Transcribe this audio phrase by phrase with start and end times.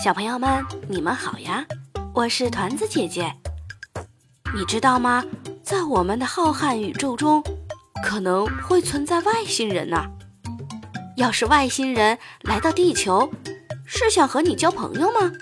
[0.00, 1.66] 小朋友们，你们好呀！
[2.14, 3.32] 我是团子姐姐。
[4.54, 5.24] 你知道吗？
[5.64, 7.42] 在我们的浩瀚宇宙中，
[8.04, 10.06] 可能会存在外星人呢。
[11.16, 13.28] 要是外星人来到地球，
[13.84, 15.32] 是想和你交朋友吗？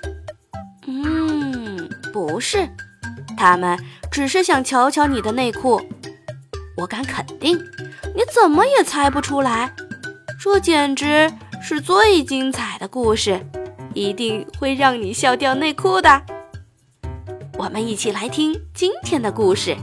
[0.87, 2.67] 嗯，不是，
[3.37, 3.79] 他们
[4.11, 5.83] 只是想瞧瞧你的内裤。
[6.79, 7.59] 我敢肯定，
[8.15, 9.75] 你怎么也猜不出来。
[10.41, 11.31] 这简直
[11.61, 13.47] 是最精彩的故事！
[13.97, 16.23] 一定会让你笑掉内裤的。
[17.57, 19.75] 我们一起来听今天的故事：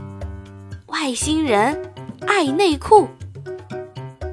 [0.86, 1.92] 外星人
[2.24, 3.08] 爱内裤。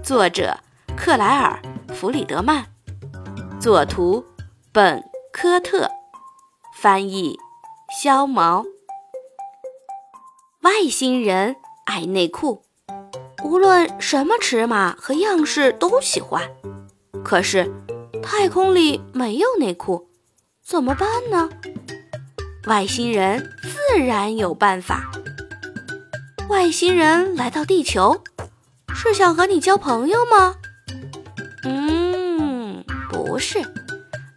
[0.04, 0.56] 作者
[0.96, 1.60] 克莱尔·
[1.94, 2.66] 弗里德曼，
[3.60, 4.24] 作图
[4.72, 5.00] 本·
[5.32, 5.90] 科特，
[6.76, 7.40] 翻译
[8.00, 8.64] 肖毛。
[10.62, 11.56] 外星人
[11.86, 12.62] 爱内裤，
[13.44, 16.52] 无论什么尺码和样式都喜欢。
[17.24, 17.81] 可是。
[18.24, 20.10] 太空里没有内裤，
[20.64, 21.50] 怎么办呢？
[22.66, 25.12] 外星人自然有办法。
[26.50, 28.24] 外星人来到地球，
[28.94, 30.56] 是想和你交朋友吗？
[31.64, 33.62] 嗯，不是，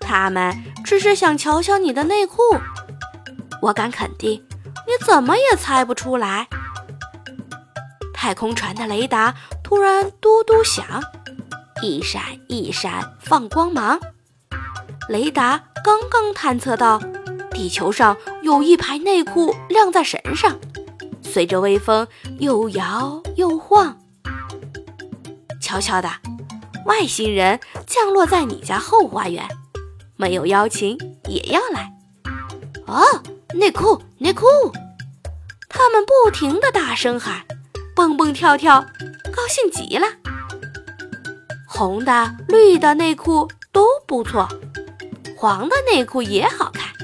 [0.00, 0.54] 他们
[0.84, 2.42] 只是想瞧瞧你的内裤。
[3.62, 4.44] 我敢肯定，
[4.86, 6.48] 你怎么也猜不出来。
[8.12, 10.84] 太空船的雷达突然嘟嘟响。
[11.82, 13.98] 一闪一闪放光芒，
[15.08, 17.00] 雷达刚刚探测到
[17.50, 20.58] 地球上有一排内裤晾在绳上，
[21.22, 22.06] 随着微风
[22.38, 23.98] 又摇又晃。
[25.60, 26.10] 悄悄的，
[26.86, 29.46] 外星人降落在你家后花园，
[30.16, 30.96] 没有邀请
[31.28, 31.92] 也要来。
[32.86, 33.02] 哦，
[33.54, 34.46] 内裤内裤！
[35.68, 37.44] 他们不停的大声喊，
[37.96, 38.80] 蹦蹦跳跳，
[39.34, 40.06] 高兴极了。
[41.76, 44.48] 红的、绿的内裤都不错，
[45.36, 46.94] 黄的内裤也好看。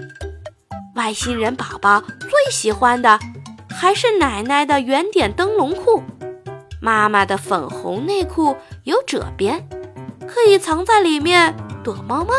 [0.95, 3.19] 外星人宝宝最喜欢的
[3.69, 6.05] 还是奶奶的圆点灯笼裤，
[6.81, 9.69] 妈妈的粉红内裤有褶边，
[10.28, 11.53] 可以藏在里面
[11.83, 12.33] 躲猫猫。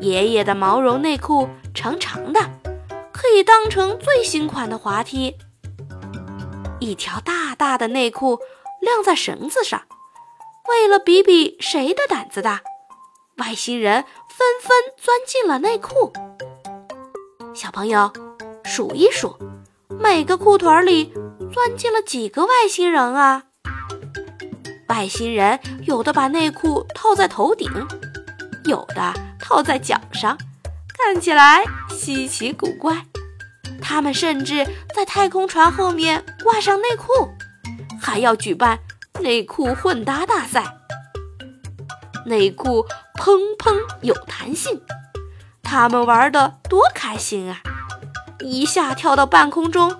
[0.00, 2.40] 爷爷的毛绒内裤长长的，
[3.12, 5.36] 可以当成最新款的滑梯。
[6.80, 8.40] 一条大大的内裤
[8.80, 9.82] 晾在绳子上。
[10.68, 12.62] 为了比比谁的胆子大，
[13.36, 16.12] 外星人纷纷钻进了内裤。
[17.54, 18.10] 小朋友，
[18.64, 19.36] 数一数，
[20.00, 21.12] 每个裤腿里
[21.52, 23.44] 钻进了几个外星人啊？
[24.88, 27.70] 外星人有的把内裤套在头顶，
[28.64, 30.38] 有的套在脚上，
[30.96, 33.04] 看起来稀奇古怪。
[33.82, 37.28] 他们甚至在太空船后面挂上内裤，
[38.00, 38.78] 还要举办。
[39.20, 40.76] 内裤混搭大赛，
[42.26, 44.82] 内裤砰砰有弹性，
[45.62, 47.60] 他们玩的多开心啊！
[48.40, 49.96] 一下跳到半空中，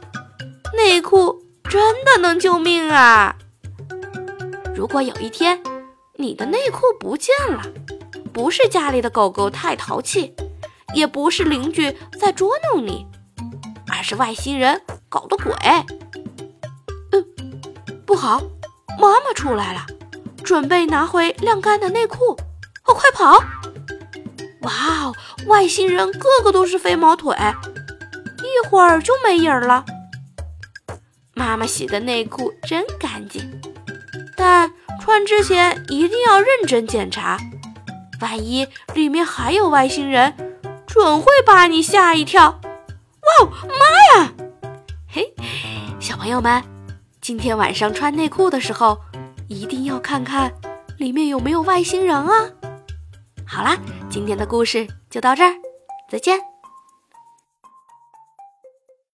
[0.76, 3.36] 内裤真的能救命啊！
[4.74, 5.62] 如果有一天
[6.16, 7.62] 你的内裤不见了，
[8.32, 10.34] 不是家里的狗狗太淘气，
[10.92, 13.06] 也不是邻居在捉弄你，
[13.90, 15.54] 而是外星人搞的鬼，
[17.12, 17.24] 嗯，
[18.04, 18.42] 不好！
[18.98, 19.86] 妈妈出来了，
[20.42, 22.36] 准备拿回晾干的内裤。
[22.86, 23.42] 哦，快跑！
[24.62, 24.72] 哇
[25.02, 25.14] 哦，
[25.46, 27.34] 外星人个个都是飞毛腿，
[28.38, 29.84] 一会儿就没影了。
[31.34, 33.60] 妈妈洗的内裤真干净，
[34.36, 37.38] 但穿之前一定要认真检查，
[38.20, 40.34] 万一里面还有外星人，
[40.86, 42.48] 准会把你吓一跳。
[42.50, 44.32] 哇哦，妈呀！
[45.08, 45.34] 嘿，
[45.98, 46.73] 小朋友们。
[47.24, 49.00] 今天晚上穿内裤的时候，
[49.48, 50.52] 一定要看看
[50.98, 52.50] 里面有没有外星人啊！
[53.46, 53.78] 好啦，
[54.10, 55.54] 今天的故事就到这儿，
[56.10, 56.38] 再见。